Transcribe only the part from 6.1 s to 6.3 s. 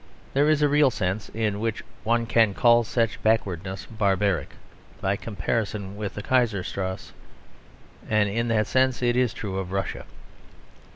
the